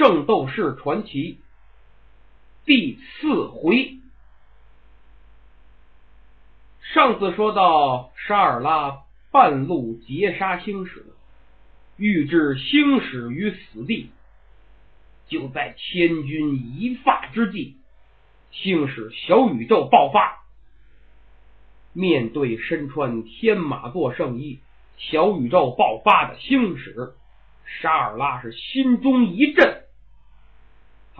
[0.00, 1.40] 圣斗士传奇
[2.64, 3.98] 第四回。
[6.94, 11.04] 上次说到沙尔拉半路截杀星矢，
[11.98, 14.08] 欲置星矢于死地。
[15.28, 17.74] 就在千钧一发之际，
[18.50, 20.38] 星矢小宇宙爆发。
[21.92, 24.60] 面对身穿天马座圣衣、
[24.96, 27.12] 小宇宙爆发的星矢。
[27.82, 29.82] 沙尔拉是心中一震，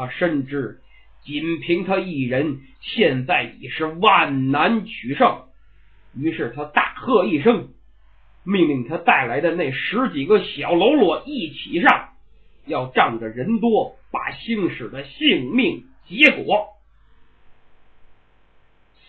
[0.00, 0.80] 他深知
[1.22, 5.42] 仅凭他一人，现在已是万难取胜。
[6.16, 7.68] 于是他大喝一声，
[8.42, 12.14] 命令他带来的那十几个小喽啰一起上，
[12.64, 16.68] 要仗着人多，把星矢的性命结果。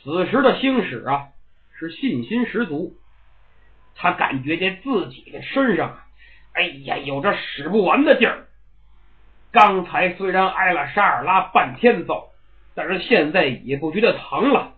[0.04, 1.30] 此时的星矢啊，
[1.80, 2.98] 是信心十足，
[3.96, 5.98] 他感觉在自己的身上。
[6.52, 8.49] 哎呀，有着使不完的劲儿。
[9.52, 12.30] 刚才虽然挨了沙尔拉半天揍，
[12.74, 14.74] 但是现在也不觉得疼了，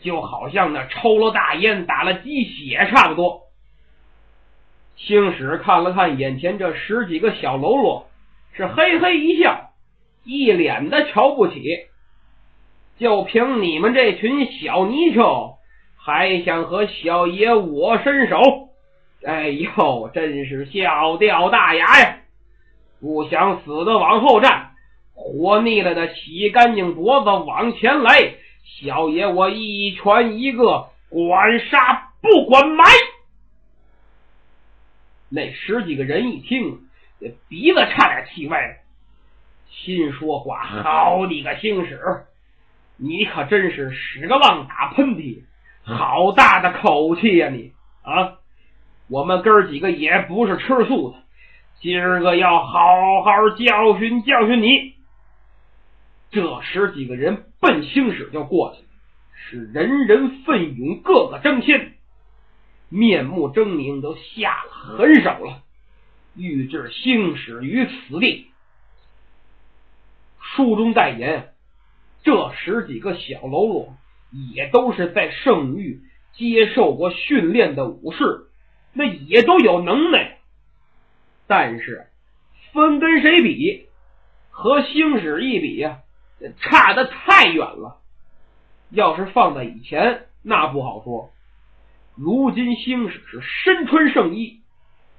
[0.00, 3.42] 就好像那抽了大烟打了鸡血差不多。
[4.96, 8.08] 星矢看了看眼前这十几个小喽啰，
[8.54, 9.70] 是嘿嘿一笑，
[10.24, 11.86] 一脸的瞧不起。
[12.98, 15.58] 就凭你们这群小泥鳅，
[15.96, 18.68] 还想和小爷我伸手？
[19.24, 22.16] 哎呦，真是笑掉大牙呀！
[23.02, 24.70] 不想死的往后站，
[25.12, 28.34] 活腻了的洗干净脖子往前来。
[28.64, 32.84] 小爷我一拳一个，管杀不管埋。
[35.28, 36.78] 那十几个人一听，
[37.48, 38.74] 鼻子差点气歪了，
[39.68, 41.98] 心说话：好你个星矢，
[42.96, 45.42] 你可真是使个浪打喷嚏，
[45.82, 47.72] 好大的口气呀你
[48.02, 48.38] 啊！
[49.08, 51.21] 我们哥几个也不是吃素的，
[51.82, 54.94] 今儿个要好好教训教训你。
[56.30, 58.88] 这十几个人奔星矢就过去了，
[59.34, 61.94] 是人人奋勇，个个争先，
[62.88, 65.62] 面目狰狞，都下了狠手了，
[66.36, 68.46] 欲置星矢于死地。
[70.38, 71.52] 书中代言，
[72.22, 73.96] 这十几个小喽啰
[74.54, 76.00] 也都是在圣域
[76.32, 78.46] 接受过训练的武士。
[78.92, 80.38] 那也都有能耐，
[81.54, 82.06] 但是
[82.72, 83.86] 分跟谁比？
[84.48, 85.98] 和星矢一比呀，
[86.62, 87.98] 差的太远了。
[88.88, 91.30] 要是放在以前，那不好说。
[92.14, 94.62] 如今星矢是身穿圣衣，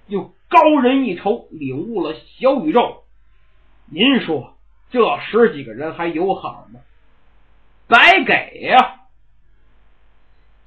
[0.07, 3.03] 又高人一筹，领悟了小宇宙。
[3.85, 4.55] 您说
[4.89, 6.79] 这十几个人还有好吗？
[7.87, 9.01] 白给呀！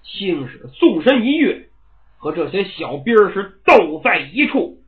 [0.05, 1.69] 星矢纵身一跃。
[2.19, 4.79] 和这些小兵是斗在一处，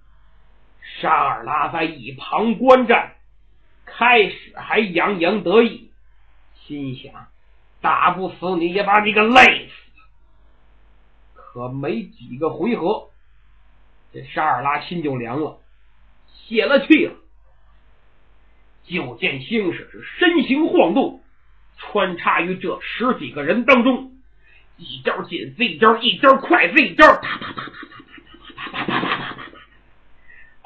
[1.01, 3.15] 沙尔拉在一旁观战，
[3.85, 5.91] 开始还洋洋得意，
[6.67, 7.29] 心想：
[7.81, 9.73] 打不死你也把你给累死。
[11.35, 13.11] 可没几个回合，
[14.13, 15.59] 这沙尔拉心就凉了，
[16.33, 17.15] 泄了气了。
[18.85, 21.21] 就见星使是身形晃动，
[21.77, 24.13] 穿插于这十几个人当中，
[24.77, 27.88] 一招紧，这一招，一招快，这一招，啪啪啪啪。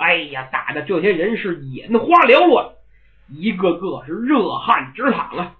[0.02, 2.72] 哎呀，打的这些人是眼花缭乱，
[3.28, 5.54] 一个个是热汗直淌啊！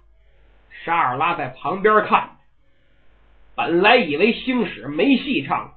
[0.83, 2.31] 沙尔拉在旁边看，
[3.55, 5.75] 本来以为星矢没戏唱，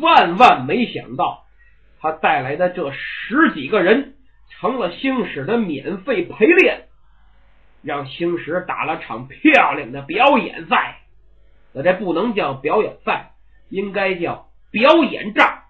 [0.00, 1.44] 万万没想到，
[2.00, 4.16] 他带来的这十几个人
[4.50, 6.88] 成了星矢的免费陪练，
[7.82, 11.02] 让星矢打了场漂亮的表演赛。
[11.72, 13.30] 那这不能叫表演赛，
[13.68, 15.61] 应该叫表演仗。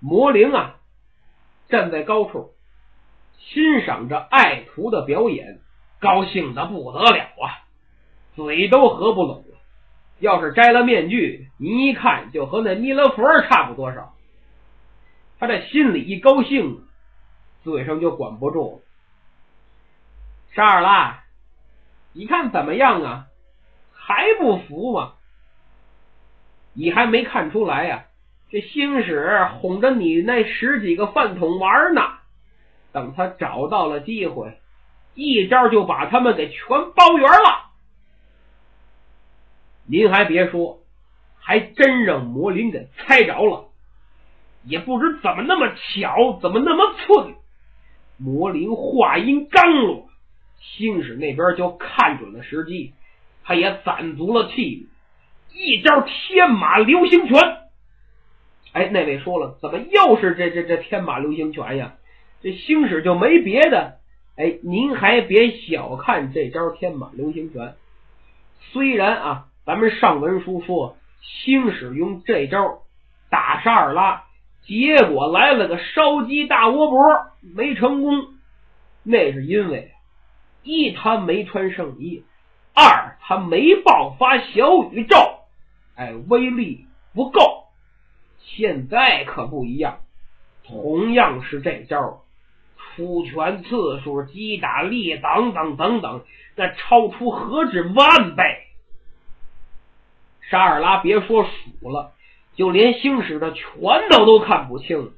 [0.00, 0.76] 魔灵啊，
[1.68, 2.54] 站在高处
[3.38, 5.60] 欣赏着爱徒的表演，
[6.00, 7.64] 高兴的不得了啊，
[8.34, 9.58] 嘴都合不拢了。
[10.20, 14.14] 要是摘了面具，你一看就和那弥勒佛差不多少。
[15.38, 16.82] 他这心里一高兴，
[17.62, 18.82] 嘴上就管不住。
[20.52, 21.22] 沙尔拉，
[22.12, 23.26] 你看怎么样啊？
[23.92, 25.14] 还不服吗？
[26.72, 28.06] 你还没看出来呀？
[28.50, 32.02] 这星矢哄着你那十几个饭桶玩呢。
[32.92, 34.58] 等他找到了机会，
[35.14, 36.58] 一招就把他们给全
[36.96, 37.70] 包圆了。
[39.86, 40.80] 您还别说，
[41.38, 43.66] 还真让魔灵给猜着了。
[44.64, 47.34] 也不知怎么那么巧，怎么那么寸。
[48.16, 50.08] 魔灵话音刚落，
[50.58, 52.94] 星矢那边就看准了时机。
[53.44, 54.88] 他也攒足了气，
[55.52, 57.57] 一招天马流星拳。
[58.72, 61.94] 哎，那位说了，怎么又是这这这天马流星拳呀？
[62.40, 63.98] 这星矢就没别的。
[64.36, 67.74] 哎，您还别小看这招天马流星拳。
[68.70, 72.82] 虽然啊，咱们上文书说星矢用这招
[73.30, 74.24] 打沙尔拉，
[74.62, 77.00] 结果来了个烧鸡大窝脖，
[77.40, 78.26] 没成功。
[79.02, 79.90] 那是因为
[80.62, 82.22] 一他没穿圣衣，
[82.74, 85.16] 二他没爆发小宇宙，
[85.96, 87.64] 哎，威力不够。
[88.56, 90.00] 现在可不一样，
[90.66, 92.22] 同样是这招。
[92.76, 96.24] 出拳次数、击打力等等等等，
[96.56, 98.64] 那超出何止万倍！
[100.50, 102.12] 沙尔拉别说数了，
[102.56, 103.64] 就连星矢的拳
[104.10, 105.12] 头都看不清，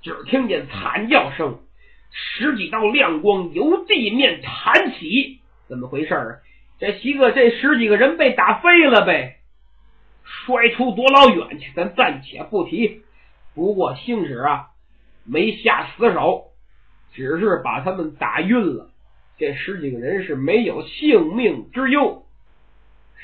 [0.00, 1.58] 只听见惨叫声，
[2.12, 5.40] 十几道亮光由地面弹起。
[5.68, 6.36] 怎么回事啊？
[6.78, 9.36] 这几个这十几个人被打飞了呗？
[10.24, 11.72] 摔出多老远去？
[11.74, 13.02] 咱暂且不提。
[13.54, 14.70] 不过星矢啊，
[15.24, 16.48] 没下死手。
[17.14, 18.88] 只是把他们打晕了，
[19.36, 22.24] 这十几个人是没有性命之忧。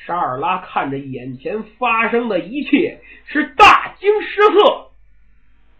[0.05, 4.91] 沙尔拉看着眼前发生的一切，是大惊失色。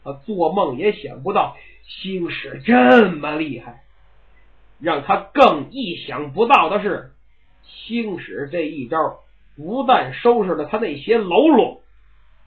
[0.03, 3.83] 他做梦也想不到星矢这么厉害。
[4.81, 7.13] 让他更意想不到的是，
[7.65, 8.97] 星矢这一招
[9.59, 11.83] 不但收拾了他那些喽啰，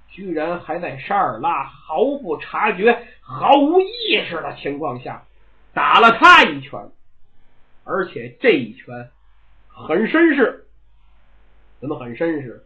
[0.08, 5.26] 居然还在沙尔拉毫不察觉、毫无意识的情况下。
[5.74, 6.90] 打了他一拳，
[7.84, 9.10] 而且这一拳
[9.68, 10.68] 很绅士。
[11.82, 12.64] 怎么很绅士？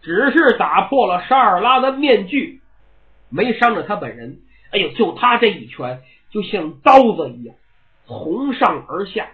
[0.00, 2.62] 只是打破了沙尔拉的面具，
[3.28, 4.40] 没伤着他本人。
[4.72, 7.54] 哎呦，就他这一拳，就像刀子一样，
[8.06, 9.28] 从上而下，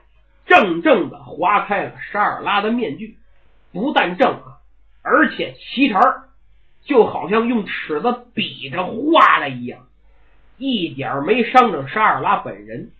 [0.47, 3.17] 正正的划开了沙尔拉的面具。
[3.75, 4.63] 不但正啊，
[5.03, 6.01] 而且齐成，
[6.85, 9.87] 就好像用尺子比着画了一样。
[10.57, 12.93] 一点没伤着沙尔拉本人。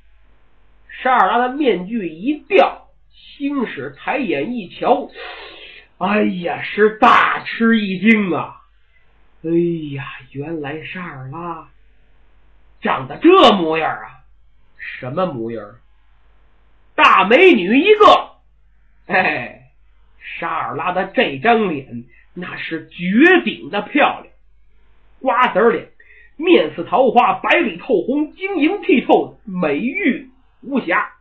[1.03, 5.09] 沙尔拉的面具一掉，星矢抬眼一瞧，
[5.99, 8.61] 哎呀，是大吃一惊啊！
[9.45, 9.51] 哎
[9.95, 11.69] 呀，原来沙尔拉
[12.81, 14.25] 长得这模样啊！
[14.77, 15.77] 什么模样？
[16.95, 18.34] 大美女一个！
[20.75, 22.05] 拉的这张脸
[22.35, 24.27] 那是绝顶的漂亮，
[25.21, 25.89] 瓜子脸。
[26.37, 30.31] 面似桃花，白里透红，晶莹剔透，美玉
[30.63, 31.13] 无瑕。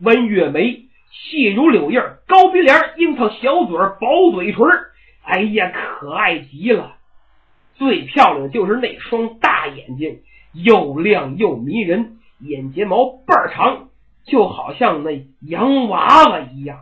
[0.00, 4.64] 弯月眉，细如柳叶，高鼻梁，樱桃小嘴，薄嘴唇。
[5.22, 6.96] 哎呀，可爱极了！
[7.74, 10.20] 最漂亮就是那双大眼睛，
[10.54, 13.90] 又亮又迷人，眼睫毛倍儿长，
[14.24, 16.78] 就好像那洋娃娃一样。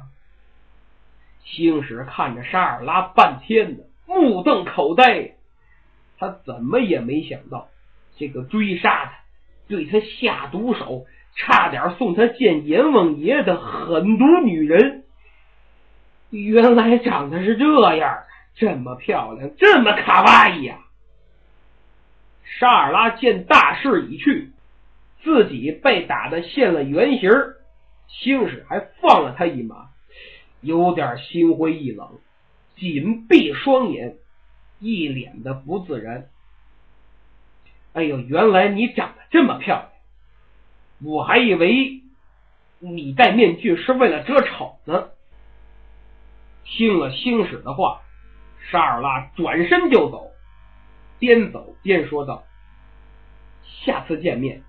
[1.46, 5.32] 星矢看着沙尔拉半天呢，目瞪口呆。
[6.18, 7.68] 他怎么也没想到，
[8.16, 9.12] 这个追杀他、
[9.68, 15.04] 对他下毒手、差点送他见阎王爷的狠毒女人，
[16.30, 18.18] 原来长得是这样，
[18.54, 20.78] 这么漂亮，这么卡哇伊呀！
[22.58, 24.52] 沙尔拉见大势已去，
[25.22, 27.30] 自己被打的现了原形，
[28.08, 29.90] 星矢还放了他一马，
[30.60, 32.18] 有点心灰意冷，
[32.76, 34.16] 紧闭双眼。
[34.78, 36.28] 一脸的不自然。
[37.94, 39.90] 哎呦，原来你长得这么漂亮，
[41.00, 42.02] 我还以为
[42.78, 45.08] 你戴面具是为了遮丑呢。
[46.64, 48.02] 听了星矢的话，
[48.70, 50.30] 沙尔拉转身就走，
[51.18, 52.44] 边走边说道
[53.64, 54.62] ：“下次见面，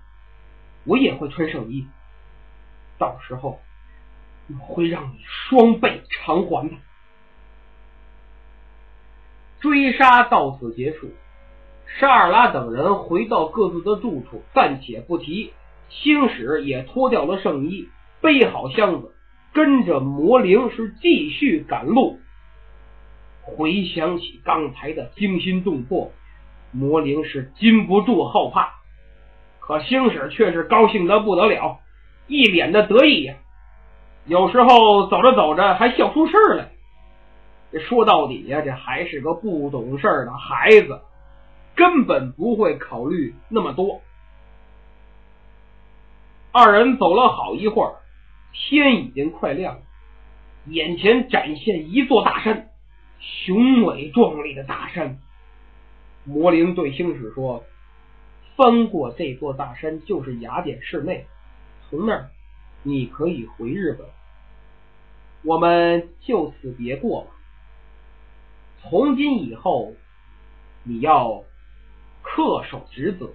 [0.84, 1.86] 我也会穿圣衣，
[2.96, 3.60] 到时候
[4.48, 6.74] 我会让你双倍偿还的。”
[9.60, 11.10] 追杀到此结束，
[11.98, 15.52] 沙尔拉等人回到各自的住处，暂且不提。
[15.88, 17.88] 星矢也脱掉了圣衣，
[18.20, 19.14] 背好箱子，
[19.52, 22.20] 跟着魔灵是继续赶路。
[23.42, 26.12] 回想起刚才的惊心动魄，
[26.70, 28.74] 魔灵是禁不住后怕，
[29.58, 31.80] 可星矢却是高兴的不得了，
[32.26, 33.34] 一脸的得意呀。
[34.28, 36.68] 有时候走着走着还笑出事儿来。
[37.80, 41.00] 说到底呀，这还是个不懂事儿的孩子，
[41.74, 44.02] 根本不会考虑那么多。
[46.52, 47.94] 二人走了好一会儿，
[48.52, 49.80] 天已经快亮了，
[50.66, 52.68] 眼前展现一座大山，
[53.20, 55.18] 雄伟壮丽的大山。
[56.24, 57.64] 魔灵对星矢说
[58.56, 61.26] ：“翻过这座大山就是雅典市内，
[61.88, 62.28] 从那儿
[62.82, 64.06] 你可以回日本。
[65.48, 67.28] 我们就此别过吧。”
[68.84, 69.94] 从今以后，
[70.82, 71.42] 你要
[72.22, 73.30] 恪守职责，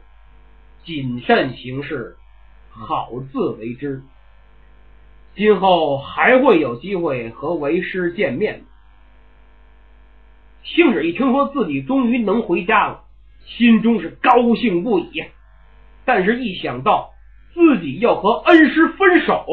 [0.85, 2.15] 谨慎行事，
[2.69, 4.03] 好自为之。
[5.35, 8.63] 今后还会有机会和为师见面。
[10.63, 13.05] 星矢一听说自己终于能回家了，
[13.43, 15.23] 心中是高兴不已。
[16.05, 17.11] 但是，一想到
[17.53, 19.45] 自己要和恩师分手，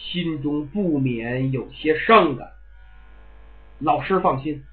[0.00, 2.52] 心中不免有些伤感。
[3.78, 4.64] 老师放心，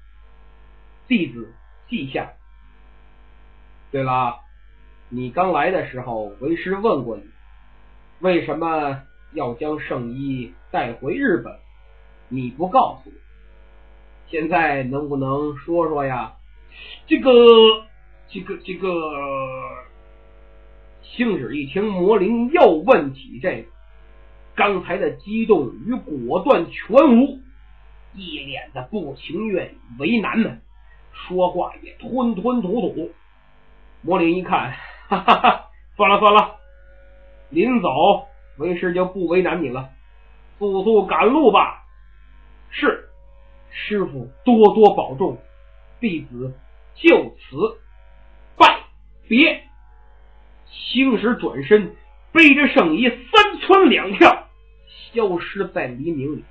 [1.06, 1.52] 弟子
[1.88, 2.32] 记下。
[3.90, 4.40] 对了，
[5.08, 7.22] 你刚来的时候，为师问过你，
[8.20, 11.58] 为什么要将圣衣带回日本？
[12.28, 13.16] 你不告诉我，
[14.26, 16.34] 现在能不能说说呀？
[17.06, 17.30] 这个，
[18.28, 18.88] 这个，这个。
[21.02, 23.68] 星矢一听魔灵又问起这个，
[24.58, 27.38] 刚才的激动与果断全无，
[28.12, 30.58] 一脸的不情愿、为难呢，
[31.12, 33.12] 说话也吞吞吐吐。
[34.02, 34.74] 魔灵一看，
[35.06, 36.56] 哈哈哈，算了算了，
[37.50, 37.88] 临走
[38.58, 39.90] 为师就不为难你了，
[40.58, 41.84] 速速赶路吧。
[42.68, 43.08] 是，
[43.70, 45.38] 师傅多多保重，
[46.00, 46.52] 弟子
[46.96, 47.78] 就此
[48.56, 48.80] 拜
[49.28, 49.62] 别。
[50.66, 51.94] 星矢转身，
[52.32, 54.47] 背着圣衣三窜两跳，
[55.12, 56.44] 消失在黎明里。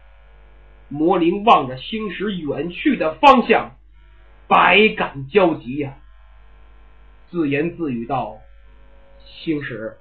[0.89, 3.75] 魔灵望着星矢远去的方向，
[4.47, 5.97] 百感交集呀。
[7.29, 8.37] 自言自语道
[9.25, 9.97] ：“星矢，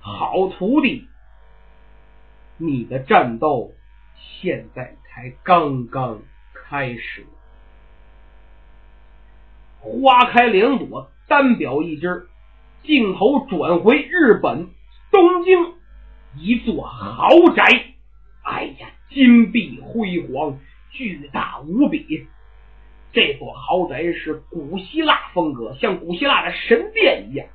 [0.00, 1.06] 好徒弟，
[2.56, 3.72] 你的战斗
[4.18, 6.20] 现在才刚刚
[6.52, 7.24] 开始。”
[9.78, 12.26] 花开两朵，单表一枝。
[12.82, 14.70] 镜头转回日本
[15.12, 15.74] 东京，
[16.36, 17.64] 一座豪宅。
[18.42, 20.58] 哎呀，金碧辉煌，
[20.90, 22.26] 巨大无比。
[23.12, 27.46] 这座豪宅是古希腊风格，像古希腊的神殿一样。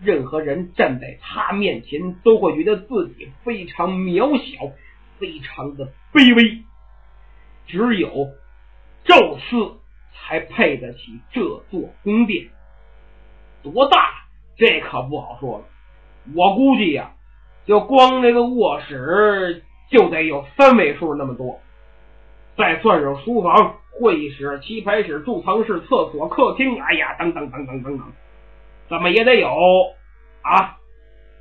[0.00, 4.72] 任何人站在他面前，都会觉得自己非常渺小，
[5.18, 6.62] 非常的卑微。
[7.66, 8.28] 只有
[9.04, 9.80] 宙斯
[10.12, 12.48] 才配得起这座宫殿。
[13.62, 14.24] 多大？
[14.56, 15.64] 这可不好说了。
[16.34, 17.12] 我估计呀，
[17.68, 21.60] 就光这个卧室就得有三位数那么多，
[22.56, 23.76] 再算上书房。
[24.00, 28.06] 会议室、棋牌室、贮藏室、厕所、客厅，哎呀，等等等等等等，
[28.88, 29.50] 怎么也得有
[30.40, 30.78] 啊！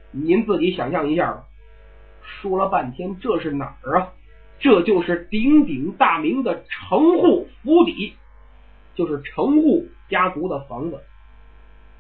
[0.10, 1.44] 您自己想象一下吧。
[2.24, 4.10] 说了半天，这是哪儿啊？
[4.60, 8.16] 这就是鼎鼎大名的城户府邸，
[8.96, 11.00] 就是城户家族的房子。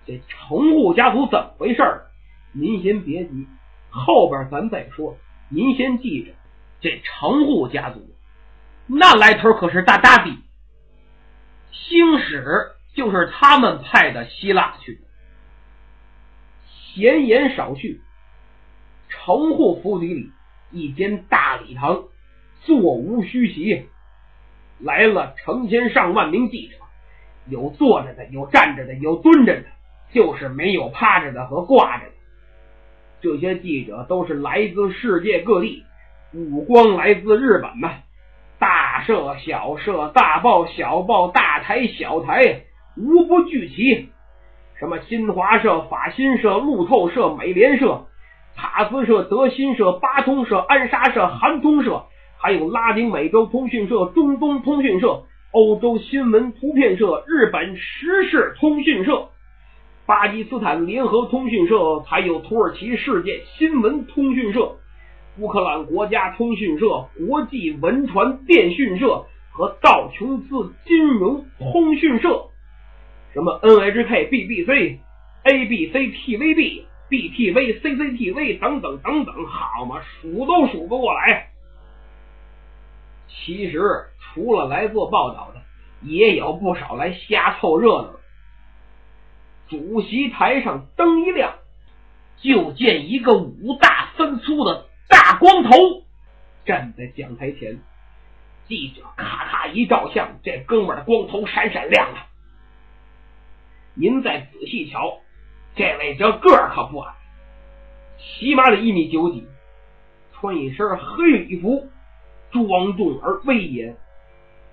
[0.07, 1.83] 这城户家族怎么回事？
[2.51, 3.45] 您先别急，
[3.89, 5.17] 后边咱再说。
[5.49, 6.31] 您先记着，
[6.81, 8.09] 这城户家族
[8.85, 10.31] 那来头可是大大的。
[11.71, 15.01] 星矢就是他们派的希腊去的。
[16.67, 18.01] 闲言少叙，
[19.07, 20.31] 城户府邸里
[20.71, 22.03] 一间大礼堂，
[22.61, 23.87] 座无虚席，
[24.79, 26.75] 来了成千上万名记者，
[27.45, 28.13] 有坐着。
[28.15, 28.85] 的，有站着。
[28.85, 29.61] 的，有蹲着。
[29.61, 29.67] 的，
[30.11, 31.31] 就是没有趴着。
[31.31, 32.07] 的和挂着。
[32.07, 32.13] 的。
[33.21, 35.83] 这些记者都是来自世界各地，
[36.31, 37.91] 不光来自日本嘛。
[38.59, 42.61] 大社、小社、大报、小报、大台、小台，
[42.95, 44.09] 无不聚齐。
[44.79, 48.05] 什么新华社、法新社、路透社、美联社、
[48.55, 52.03] 塔斯社、德新社、巴通社、安莎社、韩通社，
[52.39, 59.29] 还有拉丁美洲通讯社、中东通讯社、欧洲新闻图片社、日本时事通讯社、
[60.07, 64.77] 巴基斯坦联合通讯社，还有土耳其世界新闻通讯社。
[65.37, 72.45] 乌克兰国家通讯社、国际文传电讯社和道琼斯金融通讯社，
[73.33, 74.99] 什么 NHK、BBC、
[75.43, 81.49] ABC、TVB、BTV、CCTV 等等等等，好嘛，数都数不过来。
[83.27, 83.81] 其实
[84.21, 85.59] 除了来做报道的，
[86.01, 88.19] 也有不少来瞎凑热闹的。
[89.69, 91.55] 主席台上灯一亮，
[92.37, 94.85] 就见一个五大三粗的。
[95.09, 95.71] 大光头
[96.65, 97.79] 站在讲台前，
[98.67, 102.25] 记者咔咔一照相，这哥们的光头闪闪亮亮。
[103.93, 105.19] 您再仔细瞧，
[105.75, 107.13] 这位这个儿可不矮，
[108.19, 109.47] 起码得一米九几，
[110.33, 111.87] 穿一身黑礼服，
[112.51, 113.95] 庄重而威严。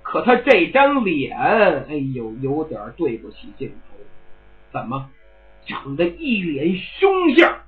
[0.02, 3.93] 可他这张脸，哎呦，有点对不起镜头。
[4.74, 5.08] 怎么
[5.66, 7.60] 长得一脸凶相？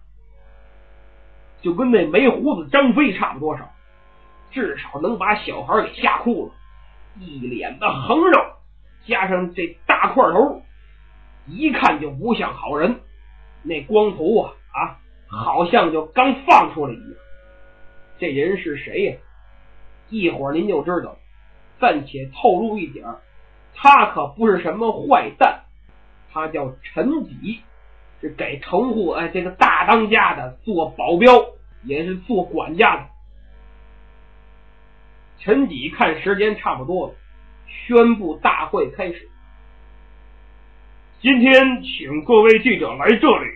[1.62, 3.70] 就跟那没胡子张飞差不多少，
[4.50, 6.52] 至少能把小孩给吓哭了。
[7.20, 8.38] 一脸的横肉，
[9.06, 10.62] 加上这大块头，
[11.46, 12.98] 一看就不像好人。
[13.62, 14.98] 那光头啊啊，
[15.28, 17.14] 好像就刚放出来一样。
[18.18, 19.16] 这人是谁呀？
[20.08, 21.18] 一会儿您就知道了。
[21.78, 23.06] 暂且透露一点
[23.74, 25.65] 他可不是什么坏蛋，
[26.36, 27.62] 他叫陈几，
[28.20, 31.32] 是给城户哎这个大当家的做保镖，
[31.82, 33.06] 也是做管家的。
[35.38, 37.14] 陈几看时间差不多了，
[37.66, 39.30] 宣布大会开始。
[41.22, 43.46] 今天请各位记者来这里，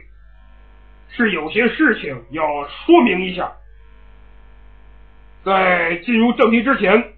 [1.11, 3.53] 是有些事情要说明一下。
[5.45, 7.13] 在进入正题之前，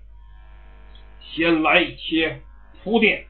[1.21, 2.41] 先来一些
[2.83, 3.27] 铺垫，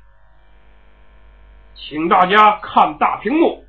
[1.75, 3.65] 请大家看大屏幕。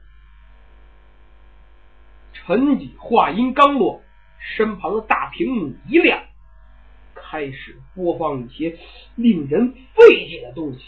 [2.34, 4.02] 陈几话音刚落，
[4.40, 6.22] 身旁的大屏幕一亮，
[7.16, 8.78] 开始播放一些
[9.16, 10.80] 令人费解的东西。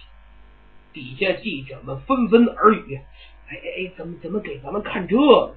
[0.93, 3.00] 底下记者们纷纷耳语
[3.48, 5.55] ：“哎哎，怎么怎么给咱们看这个？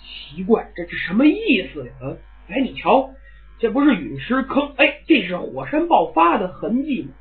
[0.00, 1.92] 奇怪，这是什么意思呀？
[2.00, 2.16] 啊，
[2.48, 3.10] 哎，你瞧。”
[3.58, 7.12] 这不是陨石坑，哎，这是火山爆发的痕迹吗？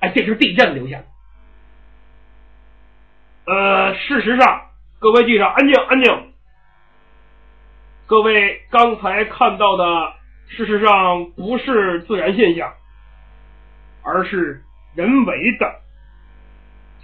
[0.00, 1.06] 哎，这是地震留下的。
[3.44, 6.32] 呃，事实上，各位记者，安静，安静。
[8.06, 10.12] 各位刚才看到的，
[10.48, 12.72] 事实上不是自然现象，
[14.02, 14.62] 而是
[14.94, 15.80] 人为的。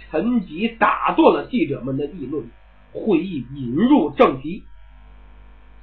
[0.09, 2.49] 陈吉打断了记者们的议论，
[2.93, 4.63] 会议引入正题。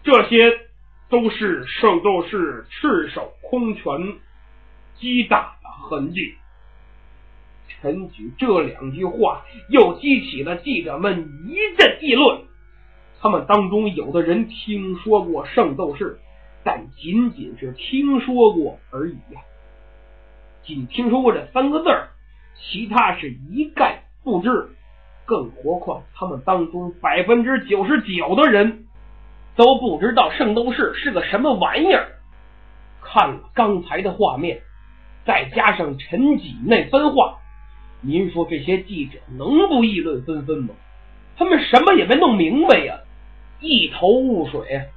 [0.02, 0.66] 这些。
[1.08, 4.16] 都是圣斗士赤手空拳
[4.96, 6.34] 击打的痕迹。
[7.86, 12.40] 陈举这两句话又激起了记者们一阵议论。
[13.20, 16.18] 他们当中有的人听说过圣斗士，
[16.64, 19.40] 但仅仅是听说过而已呀，
[20.64, 22.08] 仅听说过这三个字儿，
[22.56, 24.70] 其他是一概不知。
[25.24, 28.82] 更何况他们当中百分之九十九的人。
[29.54, 32.08] 都不知道圣斗士是个什么玩意儿。
[33.00, 34.60] 看了刚才的画面，
[35.24, 37.38] 再加上陈几那番话，
[38.00, 40.74] 您说这些记者能不议论纷纷吗？
[41.36, 42.98] 他们什么也没弄明白呀，
[43.60, 44.88] 一头雾水。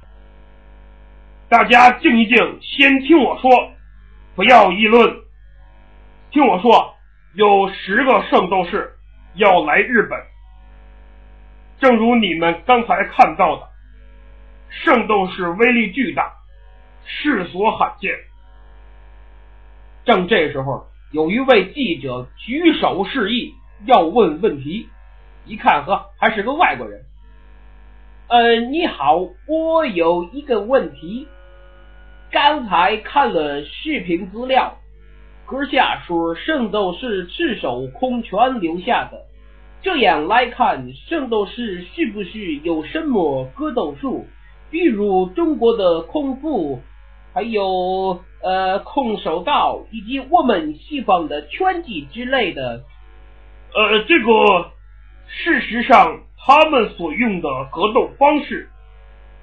[1.48, 3.50] 大家静一静，先听我说，
[4.36, 5.22] 不要议论。
[6.30, 6.94] 听我说，
[7.34, 8.92] 有十个圣斗士
[9.34, 10.18] 要来日本，
[11.80, 13.68] 正如你们刚才看到的。
[14.70, 16.32] 圣斗士威力巨大，
[17.04, 18.14] 世所罕见。
[20.04, 23.52] 正这时候，有一位记者举手示意
[23.84, 24.88] 要问问题，
[25.44, 27.02] 一看呵，还是个外国人。
[28.28, 31.26] 呃，你好，我有一个问题。
[32.30, 34.76] 刚才看了视频资料，
[35.46, 39.26] 阁下说圣斗士赤手空拳留下的，
[39.82, 44.26] 这样来看，圣斗士是不是有什么格斗术？
[44.70, 46.80] 比如中国的空腹，
[47.32, 52.82] 还有呃空手道，以及我们西方的拳击之类的。
[53.72, 54.72] 呃，这个
[55.28, 58.68] 事实上，他们所用的格斗方式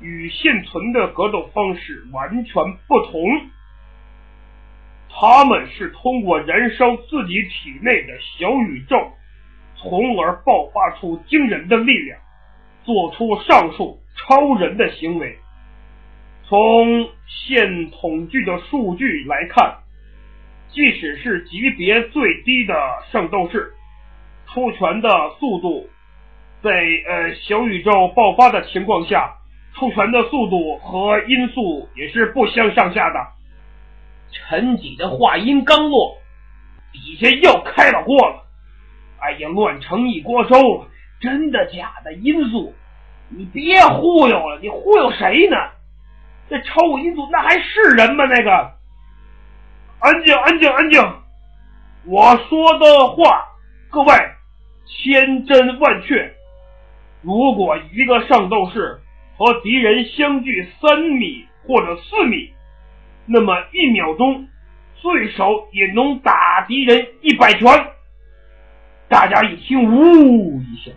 [0.01, 2.53] 与现存的格斗方式完全
[2.87, 3.21] 不同。
[5.09, 8.97] 他们是通过燃烧自己体内的小宇宙，
[9.77, 12.19] 从而爆发出惊人的力量，
[12.83, 13.99] 做出上述。
[14.19, 15.37] 超人的行为，
[16.47, 19.79] 从现统计的数据来看，
[20.69, 22.73] 即使是级别最低的
[23.11, 23.73] 圣斗士，
[24.47, 25.09] 出拳的
[25.41, 25.89] 速度，
[26.63, 29.35] 在呃小宇宙爆发的情况下，
[29.73, 33.19] 出拳的速度和音速也是不相上下的。
[34.31, 36.17] 陈几的话音刚落，
[36.93, 38.45] 底下又开了锅了。
[39.19, 40.87] 哎呀，乱成一锅粥了！
[41.19, 42.13] 真的假的？
[42.13, 42.73] 音速？
[43.27, 45.57] 你别忽悠了，你忽悠谁呢？
[46.49, 48.25] 这超过音速那还是人吗？
[48.25, 48.51] 那个，
[49.99, 51.01] 安静，安静，安静！
[52.05, 53.45] 我说的话，
[53.89, 54.13] 各位
[54.85, 56.33] 千真万确。
[57.21, 59.01] 如果一个圣斗士
[59.37, 62.53] 和敌人相距三米或者四米，
[63.25, 64.47] 那么一秒钟
[64.95, 67.67] 最少也能打敌人一百拳。
[69.09, 70.91] 大家一听，呜一下。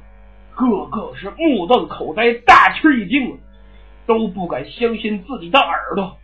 [0.55, 3.41] 个个是目瞪口呆，大吃一惊，
[4.07, 6.19] 都不敢相信自己的耳朵，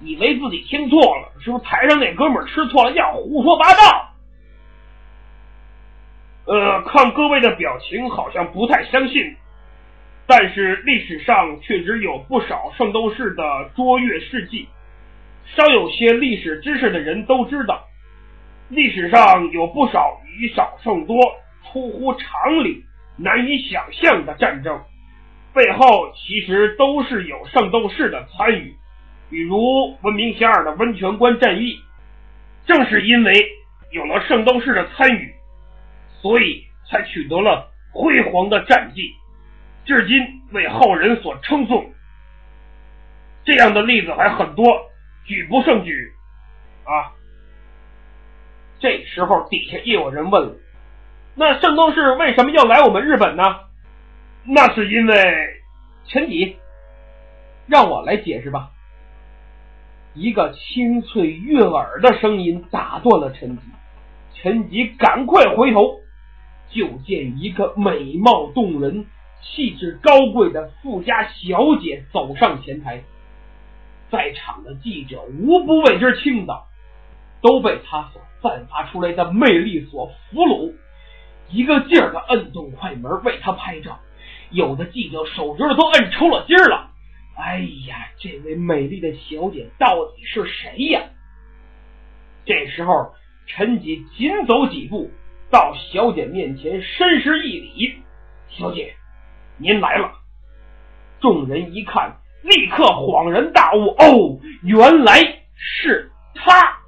[0.00, 4.10] 以为自己听错了，是不是台上那哥们吃错了药，胡说八道？
[6.46, 9.36] 呃，看各位的表情，好像不太相信，
[10.26, 14.68] 但是历史上确实有不少圣斗士的卓越事迹，
[15.56, 17.84] 稍有些历史知识的人都知道，
[18.68, 21.16] 历史上有不少以少胜多、
[21.72, 22.84] 出乎常理。
[23.16, 24.76] 难以想象的战争，
[25.54, 28.74] 背后其实都是有圣斗士的参与，
[29.30, 31.78] 比如闻名遐迩的温泉关战役。
[32.66, 33.48] 正是因为
[33.92, 35.32] 有了圣斗士的参与，
[36.20, 39.14] 所以才取得了辉煌的战绩，
[39.84, 40.18] 至今
[40.52, 41.92] 为后人所称颂。
[43.44, 44.64] 这样的例子还很多，
[45.24, 46.12] 举不胜举
[46.84, 47.12] 啊。
[48.80, 50.56] 这时候底下又有人问了
[51.36, 53.42] ：“那圣斗士为什么要来我们日本呢？”
[54.46, 55.14] 那是因为
[56.06, 56.58] 陈吉，
[57.66, 58.70] 让我来解释吧。
[60.12, 63.62] 一个清脆悦耳的声音打断了陈吉，
[64.34, 65.98] 陈吉赶快回头，
[66.68, 69.06] 就见一个美貌动人、
[69.40, 73.02] 气质高贵的富家小姐走上前台。
[74.10, 76.66] 在场的记者无不为之倾倒，
[77.40, 80.74] 都被她所散发出来的魅力所俘虏，
[81.48, 83.98] 一个劲儿的摁动快门为她拍照。
[84.50, 86.90] 有的记者手指头都摁抽了筋了。
[87.36, 91.02] 哎呀，这位美丽的小姐到底是谁呀？
[92.44, 93.12] 这时候，
[93.46, 95.10] 陈姐紧走几步，
[95.50, 97.96] 到小姐面前深施一礼
[98.50, 98.94] ：“小姐，
[99.56, 100.12] 您来了。”
[101.20, 105.20] 众人一看，立刻恍然大悟：“哦，原来
[105.56, 106.78] 是他。”